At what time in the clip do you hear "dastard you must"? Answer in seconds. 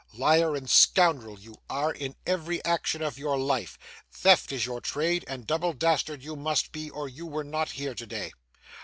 5.73-6.71